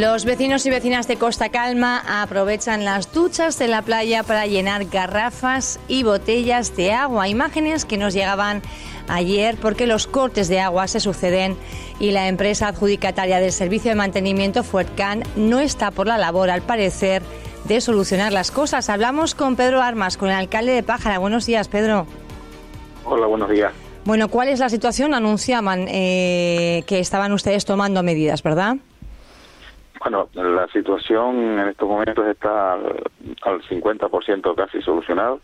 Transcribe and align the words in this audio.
Los 0.00 0.24
vecinos 0.24 0.64
y 0.64 0.70
vecinas 0.70 1.08
de 1.08 1.16
Costa 1.16 1.48
Calma 1.48 2.22
aprovechan 2.22 2.84
las 2.84 3.12
duchas 3.12 3.58
de 3.58 3.66
la 3.66 3.82
playa 3.82 4.22
para 4.22 4.46
llenar 4.46 4.84
garrafas 4.84 5.80
y 5.88 6.04
botellas 6.04 6.76
de 6.76 6.92
agua. 6.92 7.26
Imágenes 7.26 7.84
que 7.84 7.96
nos 7.96 8.14
llegaban 8.14 8.62
ayer 9.08 9.56
porque 9.60 9.88
los 9.88 10.06
cortes 10.06 10.46
de 10.46 10.60
agua 10.60 10.86
se 10.86 11.00
suceden 11.00 11.56
y 11.98 12.12
la 12.12 12.28
empresa 12.28 12.68
adjudicataria 12.68 13.40
del 13.40 13.50
servicio 13.50 13.90
de 13.90 13.96
mantenimiento 13.96 14.62
Fuertcan 14.62 15.24
no 15.34 15.58
está 15.58 15.90
por 15.90 16.06
la 16.06 16.16
labor, 16.16 16.48
al 16.48 16.62
parecer, 16.62 17.24
de 17.64 17.80
solucionar 17.80 18.32
las 18.32 18.52
cosas. 18.52 18.90
Hablamos 18.90 19.34
con 19.34 19.56
Pedro 19.56 19.82
Armas, 19.82 20.16
con 20.16 20.28
el 20.28 20.36
alcalde 20.36 20.70
de 20.70 20.84
Pájara. 20.84 21.18
Buenos 21.18 21.44
días, 21.44 21.66
Pedro. 21.66 22.06
Hola, 23.04 23.26
buenos 23.26 23.50
días. 23.50 23.72
Bueno, 24.04 24.28
¿cuál 24.28 24.48
es 24.48 24.60
la 24.60 24.68
situación? 24.68 25.12
Anunciaban 25.12 25.86
eh, 25.88 26.84
que 26.86 27.00
estaban 27.00 27.32
ustedes 27.32 27.64
tomando 27.64 28.04
medidas, 28.04 28.44
¿verdad? 28.44 28.76
Bueno, 30.00 30.28
la 30.34 30.68
situación 30.68 31.58
en 31.58 31.68
estos 31.68 31.88
momentos 31.88 32.26
está 32.26 32.74
al, 32.74 33.02
al 33.42 33.62
50% 33.62 34.54
casi 34.54 34.80
solucionado, 34.82 35.40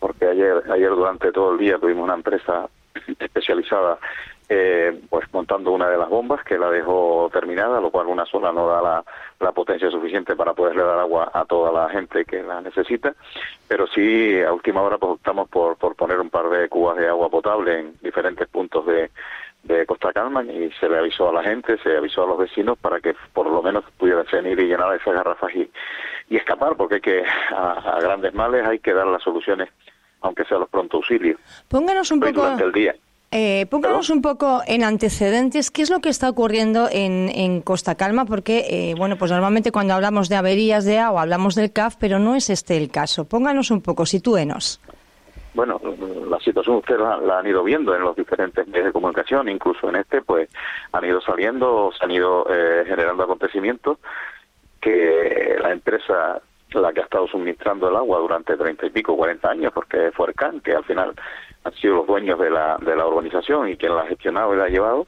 porque 0.00 0.26
ayer, 0.26 0.62
ayer 0.70 0.90
durante 0.90 1.32
todo 1.32 1.52
el 1.52 1.58
día 1.58 1.78
tuvimos 1.78 2.04
una 2.04 2.14
empresa 2.14 2.68
especializada 3.18 3.98
eh, 4.48 4.98
pues 5.10 5.26
montando 5.32 5.72
una 5.72 5.88
de 5.88 5.98
las 5.98 6.08
bombas 6.08 6.42
que 6.42 6.58
la 6.58 6.70
dejó 6.70 7.28
terminada, 7.32 7.80
lo 7.80 7.90
cual 7.90 8.06
una 8.06 8.24
sola 8.24 8.50
no 8.50 8.66
da 8.66 8.80
la, 8.80 9.04
la, 9.40 9.52
potencia 9.52 9.90
suficiente 9.90 10.34
para 10.34 10.54
poderle 10.54 10.82
dar 10.82 10.98
agua 10.98 11.30
a 11.34 11.44
toda 11.44 11.70
la 11.70 11.90
gente 11.90 12.24
que 12.24 12.42
la 12.42 12.60
necesita, 12.62 13.14
pero 13.66 13.86
sí 13.86 14.40
a 14.40 14.52
última 14.52 14.82
hora 14.82 14.96
pues 14.96 15.12
optamos 15.12 15.48
por, 15.48 15.76
por 15.76 15.94
poner 15.96 16.18
un 16.18 16.30
par 16.30 16.48
de 16.48 16.68
cubas 16.68 16.96
de 16.96 17.08
agua 17.08 17.28
potable 17.28 17.78
en 17.78 17.94
diferentes 18.00 18.48
puntos 18.48 18.86
de, 18.86 19.10
de 19.64 19.84
Costa 19.86 20.12
Calma 20.12 20.42
y 20.42 20.70
se 20.80 20.88
le 20.88 20.98
avisó 20.98 21.28
a 21.28 21.32
la 21.32 21.42
gente, 21.42 21.76
se 21.82 21.96
avisó 21.96 22.24
a 22.24 22.28
los 22.28 22.38
vecinos 22.38 22.78
para 22.78 23.00
que 23.00 23.14
por 23.32 23.46
lo 23.46 23.62
menos 23.62 23.84
pudieran 23.98 24.24
venir 24.32 24.58
y 24.60 24.68
llenar 24.68 24.94
esas 24.94 25.14
garrafas 25.14 25.54
y, 25.54 25.70
y 26.30 26.36
escapar, 26.36 26.74
porque 26.76 26.96
hay 26.96 27.00
que 27.00 27.24
a, 27.50 27.98
grandes 28.00 28.32
males 28.34 28.66
hay 28.66 28.78
que 28.78 28.94
dar 28.94 29.06
las 29.06 29.22
soluciones, 29.22 29.68
aunque 30.22 30.44
sea 30.44 30.58
los 30.58 30.68
pronto 30.68 30.98
auxilios. 30.98 31.38
Pónganos 31.68 32.10
un 32.10 32.20
poco... 32.20 32.32
Durante 32.32 32.64
el 32.64 32.72
día. 32.72 32.94
Eh, 33.30 33.66
pónganos 33.70 34.08
un 34.08 34.22
poco 34.22 34.62
en 34.66 34.84
antecedentes, 34.84 35.70
¿qué 35.70 35.82
es 35.82 35.90
lo 35.90 36.00
que 36.00 36.08
está 36.08 36.30
ocurriendo 36.30 36.88
en, 36.90 37.28
en 37.28 37.60
Costa 37.60 37.94
Calma? 37.94 38.24
Porque, 38.24 38.64
eh, 38.70 38.94
bueno, 38.96 39.16
pues 39.16 39.30
normalmente 39.30 39.70
cuando 39.70 39.92
hablamos 39.92 40.30
de 40.30 40.36
averías 40.36 40.86
de 40.86 40.98
agua 40.98 41.22
hablamos 41.22 41.54
del 41.54 41.72
CAF, 41.72 41.96
pero 42.00 42.18
no 42.18 42.34
es 42.34 42.48
este 42.48 42.78
el 42.78 42.90
caso. 42.90 43.26
Pónganos 43.26 43.70
un 43.70 43.82
poco, 43.82 44.06
sitúenos 44.06 44.80
bueno, 45.58 45.80
la 46.30 46.38
situación 46.38 46.76
ustedes 46.76 47.00
la, 47.00 47.40
han 47.40 47.46
ido 47.48 47.64
viendo 47.64 47.92
en 47.92 48.02
los 48.02 48.14
diferentes 48.14 48.64
medios 48.68 48.86
de 48.86 48.92
comunicación, 48.92 49.48
incluso 49.48 49.88
en 49.88 49.96
este, 49.96 50.22
pues 50.22 50.48
han 50.92 51.04
ido 51.04 51.20
saliendo, 51.20 51.90
se 51.98 52.04
han 52.04 52.12
ido 52.12 52.46
eh, 52.48 52.84
generando 52.86 53.24
acontecimientos 53.24 53.98
que 54.80 55.56
la 55.60 55.72
empresa, 55.72 56.40
la 56.70 56.92
que 56.92 57.00
ha 57.00 57.04
estado 57.04 57.26
suministrando 57.26 57.88
el 57.88 57.96
agua 57.96 58.20
durante 58.20 58.56
treinta 58.56 58.86
y 58.86 58.90
pico, 58.90 59.16
cuarenta 59.16 59.50
años, 59.50 59.72
porque 59.72 60.12
fue 60.12 60.28
Arcan, 60.28 60.60
que 60.60 60.74
al 60.74 60.84
final 60.84 61.14
han 61.64 61.72
sido 61.74 61.96
los 61.96 62.06
dueños 62.06 62.38
de 62.38 62.50
la, 62.50 62.76
de 62.78 62.96
la 62.96 63.06
urbanización 63.06 63.68
y 63.68 63.76
quien 63.76 63.94
la 63.94 64.02
ha 64.02 64.06
gestionado 64.06 64.54
y 64.54 64.58
la 64.58 64.64
ha 64.64 64.68
llevado, 64.68 65.06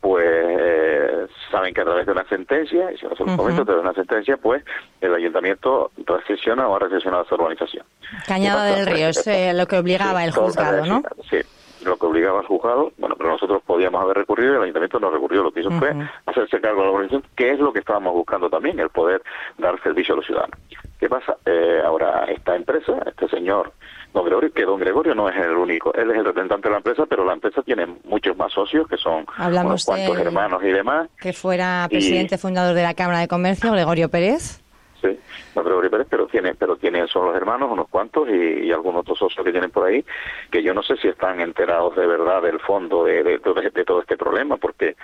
pues 0.00 0.24
eh, 0.24 1.26
saben 1.50 1.74
que 1.74 1.80
a 1.80 1.84
través 1.84 2.06
de 2.06 2.12
una 2.12 2.24
sentencia, 2.28 2.92
y 2.92 2.96
si 2.96 3.06
no 3.06 3.16
se 3.16 3.24
lo 3.24 3.36
comento, 3.36 3.64
de 3.64 3.74
una 3.74 3.92
sentencia, 3.92 4.36
pues 4.36 4.62
el 5.00 5.14
ayuntamiento 5.14 5.90
recesiona 6.06 6.68
o 6.68 6.76
ha 6.76 6.78
recesionado 6.78 7.24
esa 7.24 7.34
urbanización. 7.34 7.84
Cañada 8.26 8.66
del 8.66 8.86
Río, 8.86 9.08
es 9.08 9.26
eh, 9.26 9.52
lo 9.52 9.66
que 9.66 9.78
obligaba 9.78 10.24
el 10.24 10.30
juzgado, 10.30 10.86
¿no? 10.86 11.02
Sí, 11.28 11.38
lo 11.84 11.96
que 11.96 12.06
obligaba 12.06 12.40
al 12.40 12.46
juzgado, 12.46 12.92
bueno, 12.98 13.16
pero 13.16 13.30
nosotros 13.30 13.62
podíamos 13.66 14.00
haber 14.00 14.18
recurrido 14.18 14.52
y 14.52 14.56
el 14.56 14.62
ayuntamiento 14.62 15.00
no 15.00 15.10
recurrió, 15.10 15.42
lo 15.42 15.50
que 15.50 15.60
hizo 15.60 15.70
fue 15.72 15.92
hacerse 16.26 16.60
cargo 16.60 16.82
de 16.82 16.86
la 16.86 16.92
organización, 16.92 17.24
que 17.34 17.50
es 17.50 17.58
lo 17.58 17.72
que 17.72 17.80
estábamos 17.80 18.14
buscando 18.14 18.48
también, 18.48 18.78
el 18.78 18.90
poder 18.90 19.22
dar 19.58 19.80
servicio 19.82 20.14
a 20.14 20.16
los 20.18 20.26
ciudadanos. 20.26 20.58
¿Qué 20.98 21.08
pasa? 21.08 21.36
Eh, 21.44 21.80
ahora, 21.84 22.24
esta 22.24 22.56
empresa, 22.56 22.92
este 23.06 23.28
señor, 23.28 23.72
don 24.14 24.24
Gregorio, 24.24 24.52
que 24.52 24.64
don 24.64 24.80
Gregorio 24.80 25.14
no 25.14 25.28
es 25.28 25.36
el 25.36 25.50
único, 25.50 25.92
él 25.94 26.10
es 26.10 26.16
el 26.16 26.24
representante 26.24 26.68
de 26.68 26.72
la 26.72 26.78
empresa, 26.78 27.04
pero 27.06 27.24
la 27.24 27.34
empresa 27.34 27.62
tiene 27.62 27.86
muchos 28.04 28.36
más 28.36 28.52
socios, 28.52 28.88
que 28.88 28.96
son 28.96 29.26
unos 29.38 29.84
cuantos 29.84 30.18
hermanos 30.18 30.62
y 30.64 30.68
demás. 30.68 31.08
Que 31.20 31.32
fuera 31.32 31.86
presidente 31.90 32.38
fundador 32.38 32.74
de 32.74 32.82
la 32.82 32.94
Cámara 32.94 33.20
de 33.20 33.28
Comercio, 33.28 33.72
Gregorio 33.72 34.08
Pérez. 34.08 34.62
Sí, 35.02 35.18
don 35.54 35.64
Gregorio 35.64 35.90
Pérez, 35.90 36.06
pero 36.08 36.26
tiene, 36.26 36.54
pero 36.54 36.76
tiene, 36.76 37.06
son 37.08 37.26
los 37.26 37.36
hermanos, 37.36 37.70
unos 37.70 37.88
cuantos, 37.88 38.26
y, 38.30 38.72
algunos 38.72 39.02
otros 39.02 39.18
socios 39.18 39.44
que 39.44 39.52
tienen 39.52 39.70
por 39.70 39.86
ahí, 39.86 40.02
que 40.50 40.62
yo 40.62 40.72
no 40.72 40.82
sé 40.82 40.96
si 40.96 41.08
están 41.08 41.40
enterados 41.40 41.94
de 41.94 42.06
verdad 42.06 42.40
del 42.40 42.58
fondo 42.60 43.04
de, 43.04 43.22
de 43.22 43.84
todo 43.84 44.00
este 44.00 44.16
problema, 44.16 44.56
porque 44.56 44.96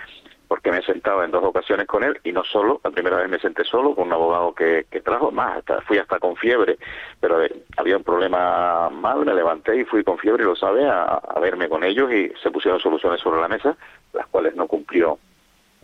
porque 0.47 0.71
me 0.71 0.79
he 0.79 0.83
sentado 0.83 1.23
en 1.23 1.31
dos 1.31 1.43
ocasiones 1.43 1.87
con 1.87 2.03
él 2.03 2.19
y 2.23 2.31
no 2.31 2.43
solo, 2.43 2.79
la 2.83 2.91
primera 2.91 3.17
vez 3.17 3.29
me 3.29 3.39
senté 3.39 3.63
solo 3.63 3.95
con 3.95 4.07
un 4.07 4.13
abogado 4.13 4.53
que, 4.53 4.85
que 4.89 5.01
trajo, 5.01 5.31
más, 5.31 5.57
hasta, 5.57 5.81
fui 5.81 5.97
hasta 5.97 6.19
con 6.19 6.35
fiebre, 6.35 6.77
pero 7.19 7.43
eh, 7.43 7.53
había 7.77 7.97
un 7.97 8.03
problema 8.03 8.89
mal, 8.89 9.25
me 9.25 9.33
levanté 9.33 9.77
y 9.77 9.85
fui 9.85 10.03
con 10.03 10.17
fiebre, 10.17 10.43
lo 10.43 10.55
sabe, 10.55 10.87
a, 10.87 11.19
verme 11.41 11.67
con 11.69 11.83
ellos 11.83 12.11
y 12.11 12.31
se 12.41 12.51
pusieron 12.51 12.79
soluciones 12.79 13.19
sobre 13.21 13.41
la 13.41 13.47
mesa, 13.47 13.75
las 14.13 14.27
cuales 14.27 14.55
no 14.55 14.67
cumplió 14.67 15.17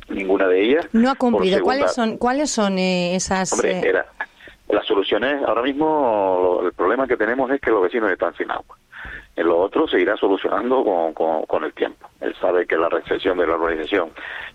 ninguna 0.09 0.47
de 0.47 0.61
ellas. 0.61 0.87
No 0.93 1.11
ha 1.11 1.15
cumplido. 1.15 1.61
¿Cuáles 1.61 1.93
son, 1.93 2.17
cuáles 2.17 2.49
son 2.49 2.79
eh, 2.79 3.15
esas...? 3.15 3.51
Hombre, 3.53 3.79
eh? 3.79 3.81
era, 3.83 4.05
las 4.69 4.85
soluciones, 4.85 5.43
ahora 5.43 5.63
mismo 5.63 6.61
el 6.63 6.73
problema 6.73 7.07
que 7.07 7.17
tenemos 7.17 7.49
es 7.51 7.59
que 7.59 7.71
los 7.71 7.81
vecinos 7.81 8.11
están 8.11 8.35
sin 8.35 8.49
agua. 8.51 8.77
En 9.39 9.47
lo 9.47 9.57
otro 9.57 9.87
se 9.87 10.01
irá 10.01 10.17
solucionando 10.17 10.83
con, 10.83 11.45
con, 11.45 11.63
el 11.63 11.71
tiempo. 11.71 12.09
Él 12.19 12.35
sabe 12.41 12.67
que 12.67 12.75
la 12.75 12.89
recesión 12.89 13.37
de 13.37 13.47
la 13.47 13.55
organización 13.55 14.09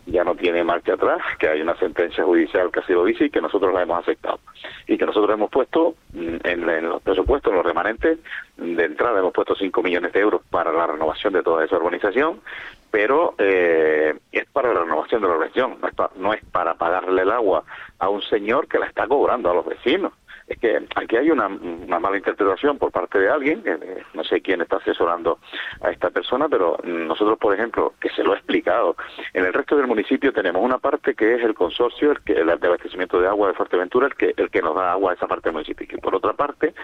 ya 0.05 0.25
no 0.25 0.35
tiene 0.35 0.63
marcha 0.63 0.93
atrás, 0.93 1.23
que 1.39 1.49
hay 1.49 1.63
una 1.63 1.75
sentencia 1.77 2.23
judicial 2.23 2.71
que 2.71 2.81
así 2.81 2.93
lo 2.93 3.07
dice 3.07 3.25
y 3.25 3.31
que 3.31 3.41
nosotros 3.41 3.73
la 3.73 3.81
hemos 3.81 4.01
aceptado. 4.01 4.41
Y 4.87 4.99
que 4.99 5.07
nosotros 5.07 5.33
hemos 5.33 5.51
puesto 5.51 5.95
mm, 6.13 6.37
en, 6.45 6.87
los 6.87 7.01
presupuestos, 7.01 7.51
en 7.51 7.57
los 7.57 7.65
remanentes, 7.65 8.19
de 8.59 8.85
entrada 8.85 9.21
hemos 9.21 9.33
puesto 9.33 9.55
5 9.55 9.83
millones 9.83 10.13
de 10.13 10.21
euros 10.21 10.43
para 10.51 10.71
la 10.71 10.87
renovación 10.87 11.33
de 11.33 11.43
toda 11.43 11.65
esa 11.65 11.77
organización, 11.77 12.43
pero 12.91 13.37
eh, 13.39 14.13
es 14.33 14.45
para 14.53 14.75
la 14.75 14.81
renovación 14.83 15.23
de 15.23 15.29
la 15.29 15.35
organización, 15.35 15.79
no 16.17 16.35
es 16.35 16.45
para 16.53 16.75
pagarle 16.75 17.23
el 17.23 17.31
agua 17.31 17.65
a 17.99 18.11
un 18.11 18.21
señor 18.21 18.69
que 18.69 18.79
la 18.79 18.85
está 18.85 19.07
cobrando 19.07 19.51
a 19.51 19.55
los 19.55 19.65
vecinos 19.65 20.13
es 20.47 20.59
que 20.59 20.87
aquí 20.97 21.17
hay 21.17 21.31
una, 21.31 21.49
mala 21.49 22.17
interpretación 22.17 22.79
por 22.79 22.91
parte 22.91 23.19
de 23.19 23.31
alguien, 23.31 23.63
eh, 23.65 24.03
no 24.13 24.25
sé 24.25 24.41
quién 24.43 24.61
está 24.61 24.77
asesorando 24.77 25.39
a 25.81 25.91
esta 25.91 26.11
persona, 26.11 26.49
pero 26.49 26.77
nosotros, 26.85 27.39
por 27.39 27.55
ejemplo, 27.55 27.95
que 28.01 28.11
se 28.11 28.23
lo 28.23 28.35
he 28.35 28.37
explicado, 28.37 28.97
en 29.33 29.45
el 29.47 29.53
resto 29.53 29.77
del 29.77 29.87
municipio 29.87 30.33
tenemos 30.33 30.63
una 30.63 30.79
parte 30.79 31.15
que 31.15 31.35
es 31.35 31.43
el 31.43 31.55
consorcio, 31.55 32.13
el, 32.13 32.21
que, 32.23 32.35
el 32.35 32.47
de 32.47 32.67
abastecimiento 32.67 33.21
de 33.21 33.29
agua 33.29 33.49
de 33.49 33.55
Fuerteventura, 33.55 34.07
el 34.07 34.15
que, 34.15 34.35
el 34.37 34.51
que 34.51 34.61
nos 34.61 34.75
da 34.75 34.93
agua 34.93 35.13
a 35.13 35.15
esa 35.15 35.27
parte 35.27 35.49
del 35.49 35.55
municipio. 35.55 35.87
Y 35.91 36.01
por 36.01 36.15
otra 36.15 36.35
parte, 36.35 36.75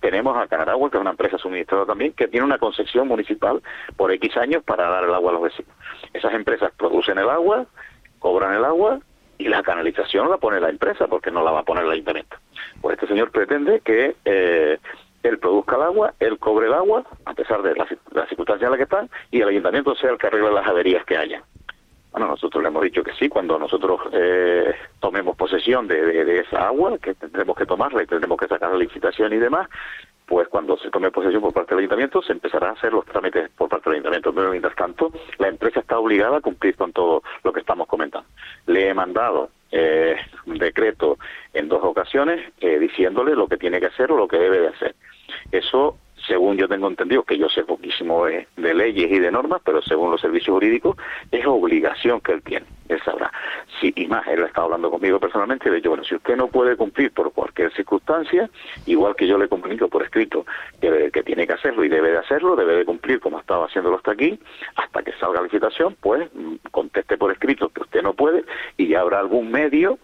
tenemos 0.00 0.36
a 0.36 0.46
Canaragua, 0.46 0.90
que 0.90 0.96
es 0.96 1.00
una 1.00 1.10
empresa 1.10 1.36
suministrada 1.38 1.86
también, 1.86 2.12
que 2.12 2.28
tiene 2.28 2.46
una 2.46 2.58
concesión 2.58 3.06
municipal 3.06 3.62
por 3.96 4.12
X 4.12 4.36
años 4.38 4.62
para 4.64 4.88
dar 4.88 5.04
el 5.04 5.14
agua 5.14 5.30
a 5.30 5.34
los 5.34 5.42
vecinos. 5.42 5.72
Esas 6.14 6.32
empresas 6.32 6.72
producen 6.76 7.18
el 7.18 7.28
agua, 7.28 7.66
cobran 8.18 8.54
el 8.54 8.64
agua 8.64 9.00
y 9.40 9.48
la 9.48 9.62
canalización 9.62 10.28
la 10.28 10.36
pone 10.36 10.60
la 10.60 10.68
empresa 10.68 11.06
porque 11.06 11.30
no 11.30 11.42
la 11.42 11.50
va 11.50 11.60
a 11.60 11.64
poner 11.64 11.84
el 11.84 11.90
ayuntamiento. 11.90 12.36
Pues 12.80 12.94
este 12.94 13.06
señor 13.06 13.30
pretende 13.30 13.80
que 13.80 14.16
eh, 14.24 14.78
él 15.22 15.38
produzca 15.38 15.76
el 15.76 15.82
agua, 15.82 16.14
él 16.18 16.38
cobre 16.38 16.66
el 16.66 16.74
agua, 16.74 17.04
a 17.24 17.34
pesar 17.34 17.62
de 17.62 17.74
las, 17.74 17.88
circunstancias 18.28 18.62
en 18.62 18.70
las 18.70 18.78
que 18.78 18.84
están, 18.84 19.10
y 19.30 19.40
el 19.40 19.48
ayuntamiento 19.48 19.94
sea 19.94 20.10
el 20.10 20.18
que 20.18 20.26
arregle 20.26 20.52
las 20.52 20.66
averías 20.66 21.04
que 21.04 21.16
haya. 21.16 21.42
Bueno, 22.12 22.26
nosotros 22.26 22.62
le 22.62 22.68
hemos 22.68 22.82
dicho 22.82 23.04
que 23.04 23.12
sí, 23.12 23.28
cuando 23.28 23.58
nosotros 23.58 24.00
eh, 24.12 24.74
tomemos 24.98 25.36
posesión 25.36 25.86
de, 25.86 26.40
esa 26.40 26.66
agua, 26.66 26.98
que 26.98 27.14
tendremos 27.14 27.56
que 27.56 27.66
tomarla 27.66 28.02
y 28.02 28.06
tendremos 28.06 28.36
que 28.36 28.48
sacar 28.48 28.72
la 28.72 28.78
licitación 28.78 29.32
y 29.32 29.36
demás, 29.36 29.68
pues 30.26 30.48
cuando 30.48 30.76
se 30.78 30.90
tome 30.90 31.10
posesión 31.10 31.42
por 31.42 31.52
parte 31.52 31.74
del 31.74 31.80
ayuntamiento 31.80 32.22
se 32.22 32.32
empezará 32.32 32.68
a 32.68 32.72
hacer 32.72 32.92
los 32.92 33.04
trámites 33.04 33.50
por 33.50 33.68
parte 33.68 33.90
del 33.90 33.94
ayuntamiento. 33.94 34.32
Pero 34.32 34.50
mientras 34.50 34.74
tanto, 34.74 35.12
la 35.38 35.48
empresa 35.48 35.80
está 35.80 35.98
obligada 35.98 36.38
a 36.38 36.40
cumplir 36.40 36.76
con 36.76 36.92
todo 36.92 37.22
lo 37.44 37.52
que 37.52 37.60
estamos 37.60 37.86
comentando. 37.86 38.28
Le 38.66 38.88
he 38.88 38.94
mandado 38.94 39.50
eh, 39.72 40.16
un 40.46 40.58
decreto 40.58 41.18
en 41.54 41.68
dos 41.68 41.80
ocasiones 41.82 42.40
eh, 42.60 42.78
diciéndole 42.78 43.34
lo 43.34 43.48
que 43.48 43.56
tiene 43.56 43.80
que 43.80 43.86
hacer 43.86 44.10
o 44.12 44.16
lo 44.16 44.28
que 44.28 44.38
debe 44.38 44.60
de 44.60 44.68
hacer. 44.68 44.94
Eso 45.52 45.96
según 46.30 46.56
yo 46.56 46.68
tengo 46.68 46.86
entendido, 46.86 47.24
que 47.24 47.36
yo 47.36 47.48
sé 47.48 47.64
poquísimo 47.64 48.24
de, 48.26 48.46
leyes 48.56 49.10
y 49.10 49.18
de 49.18 49.32
normas, 49.32 49.60
pero 49.64 49.82
según 49.82 50.12
los 50.12 50.20
servicios 50.20 50.54
jurídicos, 50.54 50.96
es 51.32 51.44
obligación 51.44 52.20
que 52.20 52.32
él 52.32 52.42
tiene, 52.42 52.66
él 52.88 53.02
sabrá. 53.04 53.32
Si, 53.80 53.92
y 53.96 54.06
más, 54.06 54.24
él 54.28 54.44
ha 54.44 54.46
estado 54.46 54.66
hablando 54.66 54.92
conmigo 54.92 55.18
personalmente 55.18 55.68
y 55.68 55.72
le 55.72 55.76
dicho, 55.78 55.88
bueno, 55.88 56.04
si 56.04 56.14
usted 56.14 56.36
no 56.36 56.46
puede 56.46 56.76
cumplir 56.76 57.10
por 57.10 57.32
cualquier 57.32 57.72
circunstancia, 57.74 58.48
igual 58.86 59.16
que 59.16 59.26
yo 59.26 59.38
le 59.38 59.48
comunico 59.48 59.88
por 59.88 60.04
escrito 60.04 60.46
que, 60.80 61.10
que 61.12 61.24
tiene 61.24 61.48
que 61.48 61.54
hacerlo 61.54 61.84
y 61.84 61.88
debe 61.88 62.12
de 62.12 62.18
hacerlo, 62.18 62.54
debe 62.54 62.76
de 62.76 62.84
cumplir 62.84 63.18
como 63.18 63.38
ha 63.38 63.40
estado 63.40 63.64
haciéndolo 63.64 63.96
hasta 63.96 64.12
aquí, 64.12 64.38
hasta 64.76 65.02
que 65.02 65.12
salga 65.14 65.40
la 65.40 65.48
licitación, 65.48 65.96
pues 66.00 66.32
mm, 66.32 66.68
conteste 66.70 67.18
por 67.18 67.32
escrito 67.32 67.70
que 67.70 67.80
usted 67.80 68.02
no 68.02 68.14
puede 68.14 68.44
y 68.76 68.86
ya 68.86 69.00
habrá 69.00 69.18
algún 69.18 69.50
medio 69.50 69.98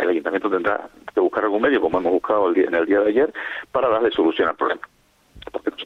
el 0.00 0.08
ayuntamiento 0.08 0.48
tendrá 0.48 0.88
que 1.12 1.20
buscar 1.20 1.44
algún 1.44 1.60
medio, 1.60 1.80
como 1.80 1.98
hemos 1.98 2.12
buscado 2.12 2.54
en 2.54 2.74
el 2.74 2.86
día 2.86 3.00
de 3.00 3.10
ayer, 3.10 3.32
para 3.72 3.88
darle 3.88 4.10
solución 4.10 4.48
al 4.48 4.56
problema 4.56 4.80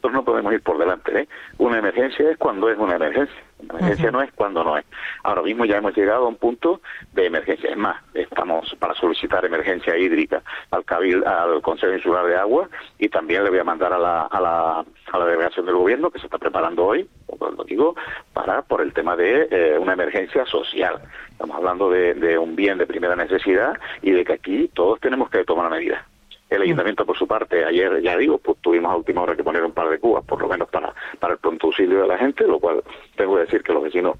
nosotros 0.00 0.12
no 0.14 0.24
podemos 0.24 0.52
ir 0.54 0.62
por 0.62 0.78
delante. 0.78 1.20
¿eh? 1.20 1.28
Una 1.58 1.78
emergencia 1.78 2.30
es 2.30 2.38
cuando 2.38 2.70
es 2.70 2.78
una 2.78 2.96
emergencia. 2.96 3.36
Emergencia 3.60 4.10
no 4.10 4.22
es 4.22 4.32
cuando 4.32 4.64
no 4.64 4.78
es. 4.78 4.86
Ahora 5.22 5.42
mismo 5.42 5.66
ya 5.66 5.76
hemos 5.76 5.94
llegado 5.94 6.24
a 6.24 6.28
un 6.28 6.36
punto 6.36 6.80
de 7.12 7.26
emergencia. 7.26 7.68
Es 7.68 7.76
más, 7.76 8.02
estamos 8.14 8.74
para 8.78 8.94
solicitar 8.94 9.44
emergencia 9.44 9.98
hídrica 9.98 10.42
al 10.70 10.86
Cabil, 10.86 11.22
al 11.26 11.60
Consejo 11.60 11.92
Insular 11.92 12.24
de 12.24 12.36
Agua 12.36 12.70
y 12.98 13.10
también 13.10 13.44
le 13.44 13.50
voy 13.50 13.58
a 13.58 13.64
mandar 13.64 13.92
a 13.92 13.98
la, 13.98 14.22
a 14.22 14.40
la, 14.40 14.84
a 15.12 15.18
la 15.18 15.26
delegación 15.26 15.66
del 15.66 15.74
gobierno 15.74 16.10
que 16.10 16.18
se 16.18 16.24
está 16.24 16.38
preparando 16.38 16.86
hoy, 16.86 17.06
lo 17.38 17.64
digo, 17.64 17.94
para 18.32 18.62
por 18.62 18.80
el 18.80 18.94
tema 18.94 19.16
de 19.16 19.48
eh, 19.50 19.78
una 19.78 19.92
emergencia 19.92 20.46
social. 20.46 20.98
Estamos 21.32 21.56
hablando 21.56 21.90
de, 21.90 22.14
de 22.14 22.38
un 22.38 22.56
bien 22.56 22.78
de 22.78 22.86
primera 22.86 23.16
necesidad 23.16 23.74
y 24.00 24.12
de 24.12 24.24
que 24.24 24.32
aquí 24.32 24.70
todos 24.72 24.98
tenemos 25.00 25.28
que 25.28 25.44
tomar 25.44 25.70
medidas. 25.70 26.09
El 26.50 26.62
ayuntamiento, 26.62 27.06
por 27.06 27.16
su 27.16 27.28
parte, 27.28 27.64
ayer, 27.64 28.02
ya 28.02 28.16
digo, 28.16 28.38
pues 28.38 28.58
tuvimos 28.60 28.90
a 28.90 28.96
última 28.96 29.22
hora 29.22 29.36
que 29.36 29.44
poner 29.44 29.64
un 29.64 29.72
par 29.72 29.88
de 29.88 30.00
cubas, 30.00 30.24
por 30.24 30.42
lo 30.42 30.48
menos 30.48 30.68
para, 30.68 30.92
para 31.20 31.34
el 31.34 31.38
pronto 31.38 31.68
auxilio 31.68 32.02
de 32.02 32.08
la 32.08 32.18
gente, 32.18 32.44
lo 32.46 32.58
cual 32.58 32.82
tengo 33.16 33.36
que 33.36 33.42
decir 33.42 33.62
que 33.62 33.72
los 33.72 33.84
vecinos 33.84 34.16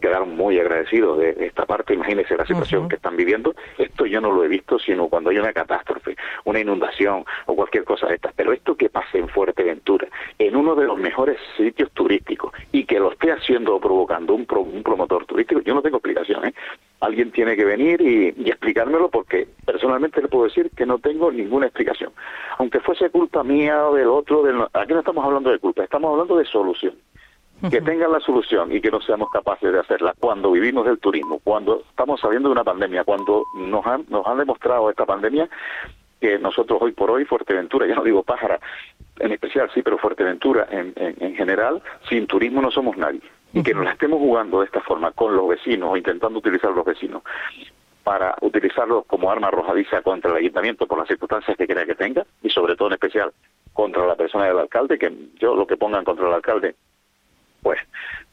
quedaron 0.00 0.34
muy 0.34 0.58
agradecidos 0.58 1.18
de 1.18 1.36
esta 1.46 1.66
parte. 1.66 1.94
Imagínense 1.94 2.36
la 2.36 2.46
situación 2.46 2.88
que 2.88 2.96
están 2.96 3.16
viviendo. 3.16 3.54
Esto 3.76 4.06
yo 4.06 4.20
no 4.20 4.32
lo 4.32 4.44
he 4.44 4.48
visto, 4.48 4.78
sino 4.78 5.08
cuando 5.08 5.30
hay 5.30 5.38
una 5.38 5.52
catástrofe, 5.52 6.16
una 6.44 6.60
inundación 6.60 7.24
o 7.46 7.54
cualquier 7.54 7.84
cosa 7.84 8.06
de 8.06 8.14
estas. 8.14 8.32
Pero 8.34 8.52
esto 8.52 8.76
que 8.76 8.88
pase 8.88 9.18
en 9.18 9.28
Fuerteventura, 9.28 10.08
en 10.38 10.56
uno 10.56 10.74
de 10.74 10.86
los 10.86 10.98
mejores 10.98 11.38
sitios 11.56 11.90
turísticos, 11.92 12.52
y 12.72 12.84
que 12.84 12.98
lo 12.98 13.12
esté 13.12 13.32
haciendo 13.32 13.76
o 13.76 13.80
provocando 13.80 14.34
un, 14.34 14.46
un 14.48 14.82
promotor 14.82 15.26
turístico, 15.26 15.60
yo 15.60 15.74
no 15.74 15.82
tengo 15.82 15.98
explicación, 15.98 16.46
¿eh? 16.46 16.54
Alguien 17.00 17.30
tiene 17.32 17.56
que 17.56 17.64
venir 17.64 18.00
y, 18.00 18.48
explicármelo 18.48 19.08
porque 19.10 19.48
personalmente 19.64 20.22
le 20.22 20.28
puedo 20.28 20.44
decir 20.44 20.70
que 20.76 20.86
no 20.86 20.98
tengo 20.98 21.30
ninguna 21.30 21.66
explicación. 21.66 22.12
Aunque 22.58 22.80
fuese 22.80 23.10
culpa 23.10 23.42
mía 23.42 23.88
o 23.88 23.94
del 23.94 24.08
otro, 24.08 24.42
aquí 24.72 24.92
no 24.92 25.00
estamos 25.00 25.24
hablando 25.24 25.50
de 25.50 25.58
culpa, 25.58 25.84
estamos 25.84 26.12
hablando 26.12 26.36
de 26.36 26.44
solución. 26.46 26.94
Que 27.70 27.80
tengan 27.80 28.12
la 28.12 28.20
solución 28.20 28.72
y 28.72 28.80
que 28.80 28.90
no 28.90 29.00
seamos 29.00 29.30
capaces 29.30 29.72
de 29.72 29.78
hacerla 29.78 30.12
cuando 30.20 30.50
vivimos 30.50 30.84
del 30.84 30.98
turismo, 30.98 31.40
cuando 31.42 31.82
estamos 31.88 32.20
saliendo 32.20 32.50
de 32.50 32.52
una 32.52 32.64
pandemia, 32.64 33.04
cuando 33.04 33.42
nos 33.56 33.86
han, 33.86 34.04
nos 34.10 34.26
han 34.26 34.36
demostrado 34.36 34.90
esta 34.90 35.06
pandemia 35.06 35.48
que 36.20 36.38
nosotros 36.38 36.78
hoy 36.82 36.92
por 36.92 37.10
hoy, 37.10 37.24
Fuerteventura, 37.24 37.86
ya 37.86 37.94
no 37.94 38.04
digo 38.04 38.22
pájara 38.22 38.60
en 39.18 39.32
especial, 39.32 39.70
sí, 39.72 39.80
pero 39.82 39.96
Fuerteventura 39.96 40.66
en, 40.70 40.92
en 40.96 41.36
general, 41.36 41.80
sin 42.06 42.26
turismo 42.26 42.60
no 42.60 42.70
somos 42.70 42.98
nadie 42.98 43.22
y 43.54 43.62
que 43.62 43.72
nos 43.72 43.84
la 43.84 43.92
estemos 43.92 44.18
jugando 44.18 44.60
de 44.60 44.66
esta 44.66 44.80
forma 44.80 45.12
con 45.12 45.34
los 45.36 45.48
vecinos 45.48 45.90
o 45.92 45.96
intentando 45.96 46.38
utilizar 46.38 46.72
los 46.72 46.84
vecinos 46.84 47.22
para 48.02 48.34
utilizarlos 48.42 49.06
como 49.06 49.30
arma 49.30 49.48
arrojadiza 49.48 50.02
contra 50.02 50.32
el 50.32 50.36
ayuntamiento 50.38 50.86
por 50.86 50.98
las 50.98 51.08
circunstancias 51.08 51.56
que 51.56 51.66
crea 51.66 51.86
que 51.86 51.94
tenga 51.94 52.26
y 52.42 52.50
sobre 52.50 52.76
todo 52.76 52.88
en 52.88 52.94
especial 52.94 53.32
contra 53.72 54.06
la 54.06 54.14
persona 54.14 54.44
del 54.44 54.58
alcalde, 54.58 54.98
que 54.98 55.12
yo 55.36 55.54
lo 55.54 55.66
que 55.66 55.76
pongan 55.76 56.04
contra 56.04 56.28
el 56.28 56.34
alcalde, 56.34 56.74
pues 57.62 57.80